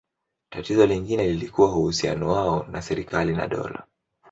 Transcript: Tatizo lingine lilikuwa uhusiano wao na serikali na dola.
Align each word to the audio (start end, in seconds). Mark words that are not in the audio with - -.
Tatizo 0.49 0.85
lingine 0.85 1.27
lilikuwa 1.27 1.75
uhusiano 1.77 2.29
wao 2.31 2.67
na 2.71 2.81
serikali 2.81 3.33
na 3.35 3.47
dola. 3.47 3.87